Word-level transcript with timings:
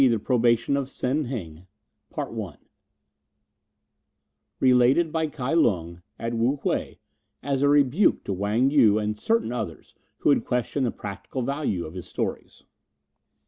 '"III. 0.01 0.07
THE 0.07 0.17
PROBATION 0.17 0.75
OF 0.77 0.89
SEN 0.89 1.25
HENG 1.25 1.67
Related 4.59 5.11
by 5.11 5.27
Kai 5.27 5.53
Lung, 5.53 6.01
at 6.17 6.33
Wu 6.33 6.55
whei, 6.63 6.97
as 7.43 7.61
a 7.61 7.69
rebuke 7.69 8.23
to 8.23 8.33
Wang 8.33 8.71
Yu 8.71 8.97
and 8.97 9.15
certain 9.15 9.51
others 9.51 9.93
who 10.17 10.31
had 10.31 10.43
questioned 10.43 10.87
the 10.87 10.91
practical 10.91 11.43
value 11.43 11.85
of 11.85 11.93
his 11.93 12.07
stories. 12.07 12.63